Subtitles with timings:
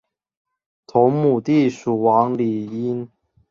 [0.87, 3.07] 同母弟蜀王李愔。